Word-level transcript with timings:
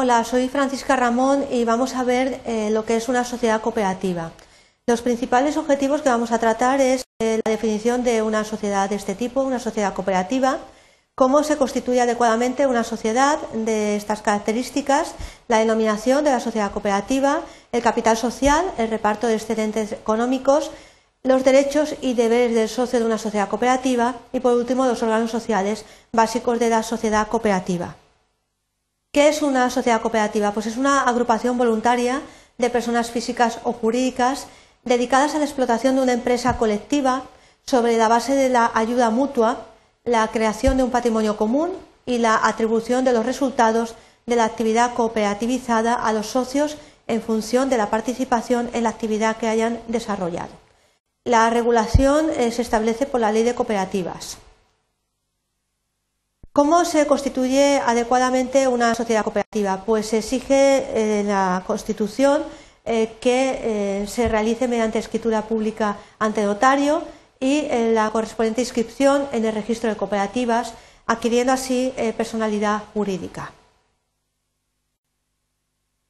Hola, 0.00 0.22
soy 0.22 0.48
Francisca 0.48 0.94
Ramón 0.94 1.44
y 1.50 1.64
vamos 1.64 1.96
a 1.96 2.04
ver 2.04 2.40
eh, 2.46 2.70
lo 2.70 2.84
que 2.84 2.94
es 2.94 3.08
una 3.08 3.24
sociedad 3.24 3.60
cooperativa. 3.60 4.30
Los 4.86 5.02
principales 5.02 5.56
objetivos 5.56 6.02
que 6.02 6.08
vamos 6.08 6.30
a 6.30 6.38
tratar 6.38 6.80
es 6.80 7.02
eh, 7.18 7.40
la 7.44 7.50
definición 7.50 8.04
de 8.04 8.22
una 8.22 8.44
sociedad 8.44 8.88
de 8.88 8.94
este 8.94 9.16
tipo, 9.16 9.42
una 9.42 9.58
sociedad 9.58 9.94
cooperativa, 9.94 10.58
cómo 11.16 11.42
se 11.42 11.56
constituye 11.56 12.00
adecuadamente 12.00 12.68
una 12.68 12.84
sociedad 12.84 13.40
de 13.52 13.96
estas 13.96 14.22
características, 14.22 15.16
la 15.48 15.58
denominación 15.58 16.22
de 16.22 16.30
la 16.30 16.38
sociedad 16.38 16.70
cooperativa, 16.70 17.40
el 17.72 17.82
capital 17.82 18.16
social, 18.16 18.66
el 18.78 18.90
reparto 18.90 19.26
de 19.26 19.34
excedentes 19.34 19.90
económicos, 19.90 20.70
los 21.24 21.42
derechos 21.42 21.96
y 22.00 22.14
deberes 22.14 22.54
del 22.54 22.68
socio 22.68 23.00
de 23.00 23.04
una 23.04 23.18
sociedad 23.18 23.48
cooperativa 23.48 24.14
y, 24.32 24.38
por 24.38 24.52
último, 24.52 24.86
los 24.86 25.02
órganos 25.02 25.32
sociales 25.32 25.84
básicos 26.12 26.60
de 26.60 26.70
la 26.70 26.84
sociedad 26.84 27.26
cooperativa. 27.26 27.96
¿Qué 29.10 29.28
es 29.28 29.40
una 29.40 29.70
sociedad 29.70 30.02
cooperativa? 30.02 30.52
Pues 30.52 30.66
es 30.66 30.76
una 30.76 31.04
agrupación 31.04 31.56
voluntaria 31.56 32.20
de 32.58 32.68
personas 32.68 33.10
físicas 33.10 33.58
o 33.64 33.72
jurídicas 33.72 34.48
dedicadas 34.84 35.34
a 35.34 35.38
la 35.38 35.46
explotación 35.46 35.96
de 35.96 36.02
una 36.02 36.12
empresa 36.12 36.58
colectiva 36.58 37.22
sobre 37.64 37.96
la 37.96 38.08
base 38.08 38.34
de 38.34 38.50
la 38.50 38.70
ayuda 38.74 39.08
mutua, 39.08 39.66
la 40.04 40.28
creación 40.28 40.76
de 40.76 40.82
un 40.82 40.90
patrimonio 40.90 41.38
común 41.38 41.70
y 42.04 42.18
la 42.18 42.38
atribución 42.42 43.04
de 43.04 43.14
los 43.14 43.24
resultados 43.24 43.94
de 44.26 44.36
la 44.36 44.44
actividad 44.44 44.92
cooperativizada 44.92 45.94
a 45.94 46.12
los 46.12 46.26
socios 46.26 46.76
en 47.06 47.22
función 47.22 47.70
de 47.70 47.78
la 47.78 47.88
participación 47.88 48.68
en 48.74 48.82
la 48.82 48.90
actividad 48.90 49.38
que 49.38 49.48
hayan 49.48 49.80
desarrollado. 49.88 50.52
La 51.24 51.48
regulación 51.48 52.28
eh, 52.36 52.52
se 52.52 52.60
establece 52.60 53.06
por 53.06 53.20
la 53.20 53.32
ley 53.32 53.42
de 53.42 53.54
cooperativas. 53.54 54.36
¿Cómo 56.58 56.84
se 56.84 57.06
constituye 57.06 57.80
adecuadamente 57.86 58.66
una 58.66 58.92
sociedad 58.96 59.22
cooperativa? 59.22 59.84
Pues 59.86 60.06
se 60.06 60.18
exige 60.18 61.20
en 61.20 61.28
la 61.28 61.62
Constitución 61.64 62.42
eh, 62.84 63.14
que 63.20 63.60
eh, 63.62 64.06
se 64.08 64.28
realice 64.28 64.66
mediante 64.66 64.98
escritura 64.98 65.42
pública 65.42 65.98
ante 66.18 66.42
notario 66.42 67.04
y 67.38 67.68
la 67.92 68.10
correspondiente 68.10 68.62
inscripción 68.62 69.28
en 69.30 69.44
el 69.44 69.54
registro 69.54 69.88
de 69.88 69.96
cooperativas, 69.96 70.74
adquiriendo 71.06 71.52
así 71.52 71.94
personalidad 72.16 72.82
jurídica. 72.92 73.52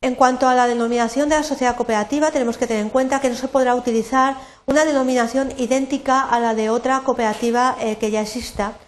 En 0.00 0.14
cuanto 0.14 0.48
a 0.48 0.54
la 0.54 0.66
denominación 0.66 1.28
de 1.28 1.36
la 1.36 1.42
sociedad 1.42 1.76
cooperativa, 1.76 2.30
tenemos 2.30 2.56
que 2.56 2.66
tener 2.66 2.82
en 2.82 2.88
cuenta 2.88 3.20
que 3.20 3.28
no 3.28 3.34
se 3.34 3.48
podrá 3.48 3.74
utilizar 3.74 4.38
una 4.64 4.86
denominación 4.86 5.52
idéntica 5.58 6.22
a 6.22 6.40
la 6.40 6.54
de 6.54 6.70
otra 6.70 7.00
cooperativa 7.00 7.76
eh, 7.80 7.96
que 7.96 8.10
ya 8.10 8.22
exista. 8.22 8.78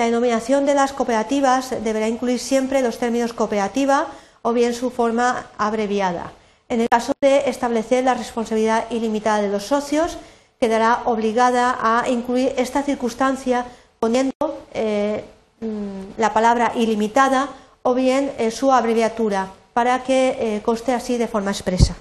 La 0.00 0.06
denominación 0.06 0.64
de 0.64 0.72
las 0.72 0.94
cooperativas 0.94 1.74
deberá 1.84 2.08
incluir 2.08 2.40
siempre 2.40 2.80
los 2.80 2.96
términos 2.96 3.34
cooperativa 3.34 4.06
o 4.40 4.54
bien 4.54 4.72
su 4.72 4.90
forma 4.90 5.48
abreviada. 5.58 6.32
En 6.70 6.80
el 6.80 6.88
caso 6.88 7.12
de 7.20 7.50
establecer 7.50 8.04
la 8.04 8.14
responsabilidad 8.14 8.86
ilimitada 8.88 9.42
de 9.42 9.50
los 9.50 9.64
socios, 9.64 10.16
quedará 10.58 11.02
obligada 11.04 11.76
a 11.82 12.08
incluir 12.08 12.54
esta 12.56 12.82
circunstancia 12.82 13.66
poniendo 13.98 14.32
eh, 14.72 15.22
mm, 15.60 16.12
la 16.16 16.32
palabra 16.32 16.72
ilimitada 16.76 17.50
o 17.82 17.92
bien 17.92 18.32
eh, 18.38 18.50
su 18.50 18.72
abreviatura 18.72 19.52
para 19.74 20.02
que 20.02 20.34
eh, 20.40 20.62
coste 20.62 20.94
así 20.94 21.18
de 21.18 21.28
forma 21.28 21.50
expresa. 21.50 21.94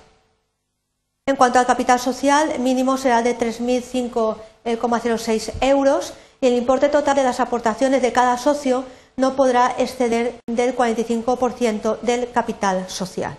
En 1.25 1.35
cuanto 1.35 1.59
al 1.59 1.65
capital 1.65 1.99
social, 1.99 2.59
mínimo 2.59 2.95
será 2.95 3.23
de 3.23 3.37
3.005,06 3.37 5.51
euros 5.59 6.13
y 6.41 6.47
el 6.47 6.53
importe 6.53 6.89
total 6.89 7.15
de 7.15 7.23
las 7.23 7.39
aportaciones 7.39 8.01
de 8.01 8.11
cada 8.11 8.37
socio 8.37 8.85
no 9.17 9.35
podrá 9.35 9.75
exceder 9.77 10.39
del 10.47 10.75
45% 10.75 11.99
del 12.01 12.31
capital 12.31 12.89
social. 12.89 13.37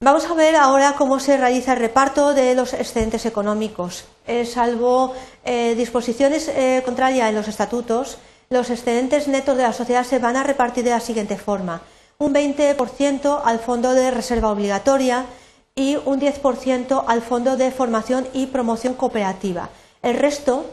Vamos 0.00 0.26
a 0.26 0.34
ver 0.34 0.56
ahora 0.56 0.94
cómo 0.96 1.18
se 1.18 1.36
realiza 1.36 1.72
el 1.72 1.80
reparto 1.80 2.34
de 2.34 2.54
los 2.54 2.74
excedentes 2.74 3.24
económicos. 3.26 4.04
Eh, 4.26 4.44
salvo 4.44 5.14
eh, 5.44 5.74
disposiciones 5.74 6.50
contrarias 6.84 7.30
en 7.30 7.34
los 7.34 7.48
estatutos, 7.48 8.18
los 8.50 8.70
excedentes 8.70 9.26
netos 9.26 9.56
de 9.56 9.62
la 9.62 9.72
sociedad 9.72 10.04
se 10.04 10.18
van 10.18 10.36
a 10.36 10.44
repartir 10.44 10.84
de 10.84 10.90
la 10.90 11.00
siguiente 11.00 11.36
forma 11.36 11.82
un 12.18 12.32
20% 12.32 13.42
al 13.44 13.58
fondo 13.58 13.92
de 13.92 14.10
reserva 14.10 14.50
obligatoria 14.50 15.26
y 15.74 15.96
un 15.96 16.20
10% 16.20 17.04
al 17.06 17.20
fondo 17.20 17.56
de 17.56 17.70
formación 17.70 18.26
y 18.32 18.46
promoción 18.46 18.94
cooperativa. 18.94 19.68
El 20.02 20.16
resto 20.16 20.64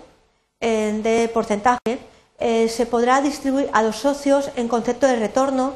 eh, 0.64 1.00
de 1.04 1.28
porcentaje 1.28 2.00
eh, 2.40 2.68
se 2.70 2.88
podrá 2.88 3.22
distribuir 3.22 3.70
a 3.74 3.84
los 3.84 3.98
socios 3.98 4.50
en 4.56 4.68
concepto 4.68 5.06
de 5.06 5.18
retorno 5.18 5.74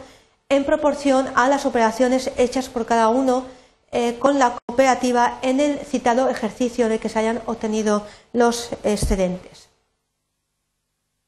en 0.49 0.63
proporción 0.63 1.27
a 1.35 1.47
las 1.47 1.65
operaciones 1.65 2.31
hechas 2.37 2.69
por 2.69 2.87
cada 2.87 3.09
uno 3.09 3.45
eh, 3.91 4.17
con 4.17 4.39
la 4.39 4.57
cooperativa 4.65 5.37
en 5.43 5.59
el 5.59 5.77
citado 5.79 6.29
ejercicio 6.29 6.87
en 6.87 6.93
el 6.93 6.99
que 6.99 7.09
se 7.09 7.19
hayan 7.19 7.41
obtenido 7.45 8.07
los 8.33 8.69
excedentes. 8.83 9.69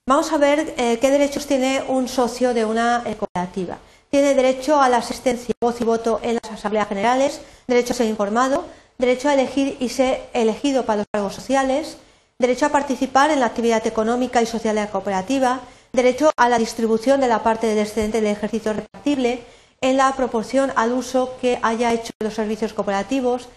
Vamos 0.08 0.34
a 0.34 0.38
ver 0.38 0.74
qué 0.74 1.12
derechos 1.12 1.46
tiene 1.46 1.84
un 1.88 2.08
socio 2.08 2.56
de 2.56 2.66
una 2.66 3.04
cooperativa 3.20 3.78
tiene 4.10 4.34
derecho 4.34 4.82
a 4.82 4.90
la 4.90 4.98
asistencia, 4.98 5.54
voz 5.62 5.80
y 5.82 5.84
voto 5.84 6.20
en 6.24 6.40
las 6.42 6.52
asambleas 6.52 6.88
generales, 6.88 7.42
derecho 7.68 7.94
a 7.94 7.98
ser 7.98 8.08
informado, 8.08 8.66
derecho 8.98 9.30
a 9.30 9.34
elegir 9.34 9.78
y 9.80 9.90
ser 9.90 10.30
elegido 10.34 10.86
para 10.86 10.98
los 10.98 11.08
cargos 11.12 11.36
sociales, 11.36 11.98
derecho 12.40 12.66
a 12.66 12.70
participar 12.70 13.32
en 13.32 13.42
la 13.42 13.48
actividad 13.48 13.86
económica 13.86 14.42
y 14.42 14.46
social 14.46 14.76
de 14.76 14.82
la 14.82 14.90
cooperativa, 14.90 15.60
derecho 15.92 16.32
a 16.38 16.48
la 16.48 16.58
distribución 16.58 17.20
de 17.20 17.28
la 17.28 17.44
parte 17.44 17.68
del 17.68 17.80
excedente 17.80 18.22
del 18.22 18.32
ejercicio 18.32 18.72
repartible 18.72 19.44
en 19.82 19.98
la 19.98 20.14
proporción 20.16 20.72
al 20.78 20.94
uso 20.94 21.36
que 21.42 21.60
haya 21.62 21.92
hecho 21.92 22.14
de 22.18 22.26
los 22.26 22.34
servicios 22.34 22.74
cooperativos, 22.74 23.50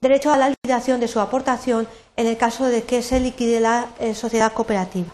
derecho 0.00 0.32
a 0.32 0.38
la 0.38 0.48
liquidación 0.48 1.00
de 1.00 1.08
su 1.08 1.20
aportación 1.20 1.86
en 2.16 2.26
el 2.26 2.38
caso 2.38 2.64
de 2.64 2.82
que 2.84 3.02
se 3.02 3.20
liquide 3.20 3.60
la 3.60 3.88
eh, 3.98 4.14
sociedad 4.14 4.52
cooperativa. 4.54 5.08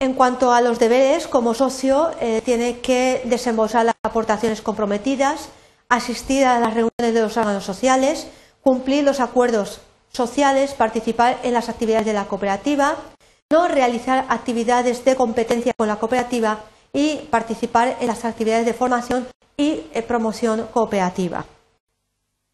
En 0.00 0.14
cuanto 0.14 0.52
a 0.52 0.62
los 0.62 0.78
deberes, 0.78 1.26
como 1.26 1.52
socio, 1.52 2.12
eh, 2.20 2.40
tiene 2.44 2.80
que 2.80 3.22
desembolsar 3.26 3.84
las 3.84 3.94
aportaciones 4.02 4.62
comprometidas, 4.62 5.48
asistir 5.90 6.46
a 6.46 6.58
las 6.60 6.72
reuniones 6.72 7.14
de 7.14 7.20
los 7.20 7.36
órganos 7.36 7.64
sociales, 7.64 8.26
cumplir 8.62 9.04
los 9.04 9.20
acuerdos 9.20 9.80
sociales, 10.14 10.74
participar 10.74 11.38
en 11.42 11.52
las 11.52 11.68
actividades 11.68 12.06
de 12.06 12.12
la 12.12 12.24
cooperativa, 12.26 12.96
no 13.50 13.68
realizar 13.68 14.24
actividades 14.28 15.04
de 15.04 15.16
competencia 15.16 15.74
con 15.76 15.88
la 15.88 15.96
cooperativa 15.96 16.60
y 16.92 17.16
participar 17.30 17.96
en 18.00 18.06
las 18.06 18.24
actividades 18.24 18.64
de 18.64 18.74
formación 18.74 19.26
y 19.56 19.82
eh, 19.92 20.02
promoción 20.02 20.68
cooperativa. 20.72 21.44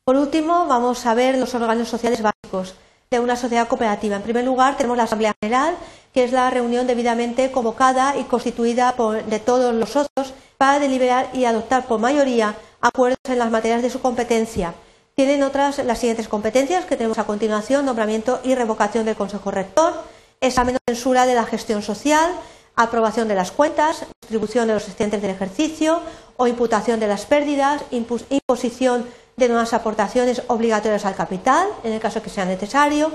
Por 0.05 0.17
último, 0.17 0.67
vamos 0.67 1.07
a 1.07 1.15
ver 1.15 1.37
los 1.39 1.55
órganos 1.55 1.89
sociales 1.89 2.23
básicos 2.23 2.75
de 3.11 3.21
una 3.21 3.37
sociedad 3.37 3.69
cooperativa. 3.69 4.17
En 4.17 4.23
primer 4.23 4.45
lugar, 4.45 4.77
tenemos 4.77 4.97
la 4.97 5.05
Asamblea 5.05 5.35
General, 5.41 5.77
que 6.13 6.25
es 6.25 6.33
la 6.33 6.49
reunión 6.51 6.87
debidamente 6.87 7.53
convocada 7.53 8.17
y 8.17 8.25
constituida 8.25 8.95
de 9.27 9.39
todos 9.39 9.75
los 9.75 9.91
socios 9.91 10.35
para 10.57 10.79
deliberar 10.79 11.29
y 11.33 11.45
adoptar 11.45 11.87
por 11.87 12.01
mayoría 12.01 12.55
acuerdos 12.81 13.19
en 13.29 13.39
las 13.39 13.51
materias 13.51 13.83
de 13.83 13.91
su 13.91 14.01
competencia. 14.01 14.75
Tienen 15.21 15.43
otras 15.43 15.77
las 15.85 15.99
siguientes 15.99 16.29
competencias 16.29 16.87
que 16.87 16.97
tenemos 16.97 17.19
a 17.19 17.25
continuación: 17.25 17.85
nombramiento 17.85 18.41
y 18.43 18.55
revocación 18.55 19.05
del 19.05 19.17
Consejo 19.17 19.51
Rector, 19.51 19.93
examen 20.41 20.77
o 20.77 20.79
censura 20.89 21.27
de 21.27 21.35
la 21.35 21.45
gestión 21.45 21.83
social, 21.83 22.33
aprobación 22.75 23.29
de 23.29 23.35
las 23.35 23.53
cuentas, 23.53 24.07
distribución 24.23 24.67
de 24.67 24.73
los 24.73 24.89
excedentes 24.89 25.21
del 25.21 25.33
ejercicio 25.33 26.01
o 26.39 26.47
imputación 26.47 27.01
de 27.01 27.07
las 27.07 27.27
pérdidas, 27.27 27.83
imposición 27.91 29.07
de 29.37 29.49
nuevas 29.49 29.75
aportaciones 29.75 30.41
obligatorias 30.47 31.05
al 31.05 31.15
capital, 31.15 31.69
en 31.85 31.93
el 31.93 32.01
caso 32.01 32.23
que 32.23 32.31
sea 32.31 32.47
necesario, 32.47 33.13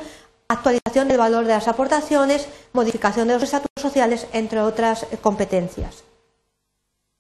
actualización 0.48 1.08
del 1.08 1.18
valor 1.18 1.46
de 1.46 1.54
las 1.54 1.68
aportaciones, 1.68 2.48
modificación 2.72 3.28
de 3.28 3.34
los 3.34 3.42
estatutos 3.42 3.82
sociales, 3.82 4.28
entre 4.32 4.62
otras 4.62 5.08
eh, 5.10 5.18
competencias. 5.20 6.04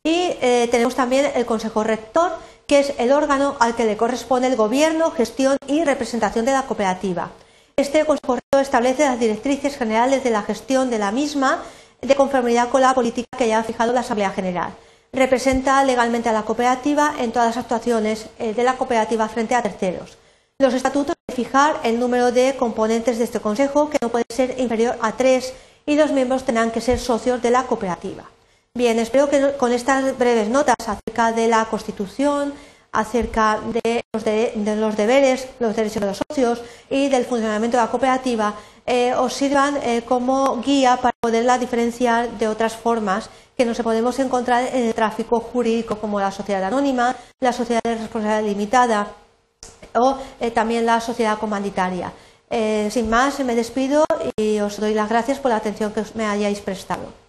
Y 0.03 0.37
eh, 0.41 0.67
tenemos 0.69 0.93
también 0.93 1.31
el 1.33 1.47
Consejo 1.47 1.83
Rector, 1.83 2.33
que 2.67 2.79
es 2.79 2.93
el 2.97 3.11
órgano 3.11 3.55
al 3.59 3.75
que 3.75 3.85
le 3.85 3.97
corresponde 3.97 4.47
el 4.47 4.55
gobierno, 4.55 5.11
gestión 5.11 5.57
y 5.67 5.83
representación 5.83 6.45
de 6.45 6.53
la 6.53 6.63
cooperativa. 6.63 7.31
Este 7.75 8.05
Consejo 8.05 8.39
establece 8.59 9.05
las 9.05 9.19
directrices 9.19 9.77
generales 9.77 10.23
de 10.23 10.31
la 10.31 10.43
gestión 10.43 10.89
de 10.89 10.99
la 10.99 11.11
misma 11.11 11.63
de 12.01 12.15
conformidad 12.15 12.69
con 12.69 12.81
la 12.81 12.93
política 12.93 13.37
que 13.37 13.47
ya 13.47 13.59
ha 13.59 13.63
fijado 13.63 13.93
la 13.93 14.01
Asamblea 14.01 14.31
General 14.31 14.73
representa 15.15 15.83
legalmente 15.83 16.29
a 16.29 16.33
la 16.33 16.43
cooperativa 16.43 17.15
en 17.19 17.31
todas 17.31 17.55
las 17.55 17.57
actuaciones 17.57 18.27
eh, 18.37 18.53
de 18.53 18.63
la 18.63 18.75
cooperativa 18.77 19.27
frente 19.29 19.55
a 19.55 19.63
terceros. 19.63 20.17
Los 20.59 20.73
estatutos 20.73 21.15
de 21.27 21.35
fijar 21.35 21.79
el 21.83 21.99
número 21.99 22.31
de 22.31 22.55
componentes 22.57 23.17
de 23.17 23.23
este 23.23 23.39
Consejo, 23.39 23.89
que 23.89 23.97
no 24.01 24.09
puede 24.09 24.25
ser 24.29 24.55
inferior 24.59 24.97
a 25.01 25.13
tres, 25.13 25.53
y 25.85 25.95
los 25.95 26.11
miembros 26.11 26.43
tendrán 26.43 26.71
que 26.71 26.81
ser 26.81 26.99
socios 26.99 27.41
de 27.41 27.51
la 27.51 27.63
cooperativa. 27.63 28.23
Bien, 28.77 28.99
espero 28.99 29.29
que 29.29 29.53
con 29.55 29.71
estas 29.71 30.17
breves 30.17 30.49
notas 30.49 30.75
acerca 30.85 31.31
de 31.31 31.47
la 31.47 31.63
Constitución, 31.63 32.53
acerca 32.91 33.57
de 33.71 34.03
los, 34.13 34.97
deberes, 34.97 35.47
los 35.59 35.73
derechos 35.73 36.01
de 36.01 36.07
los 36.07 36.19
socios 36.29 36.61
y 36.89 37.07
del 37.07 37.23
funcionamiento 37.23 37.77
de 37.77 37.83
la 37.83 37.89
cooperativa, 37.89 38.53
eh, 38.85 39.13
os 39.13 39.33
sirvan 39.33 39.77
eh, 39.77 40.01
como 40.05 40.61
guía 40.61 40.97
para 40.97 41.15
poderla 41.21 41.57
diferenciar 41.57 42.31
de 42.31 42.49
otras 42.49 42.75
formas 42.75 43.29
que 43.55 43.63
nos 43.63 43.79
podemos 43.79 44.19
encontrar 44.19 44.67
en 44.67 44.87
el 44.87 44.93
tráfico 44.93 45.39
jurídico 45.39 45.95
como 45.95 46.19
la 46.19 46.33
sociedad 46.33 46.65
anónima, 46.65 47.15
la 47.39 47.53
sociedad 47.53 47.81
de 47.81 47.95
responsabilidad 47.95 48.43
limitada 48.43 49.07
o 49.93 50.17
eh, 50.41 50.51
también 50.51 50.85
la 50.85 50.99
sociedad 50.99 51.39
comanditaria. 51.39 52.11
sin 52.91 53.09
más, 53.09 53.39
me 53.39 53.55
despido 53.55 54.03
y 54.35 54.59
os 54.59 54.81
doy 54.81 54.93
las 54.93 55.07
gracias 55.07 55.39
por 55.39 55.51
la 55.51 55.57
atención 55.57 55.93
que 55.93 56.03
me 56.13 56.25
hayáis 56.25 56.59
prestado. 56.59 57.24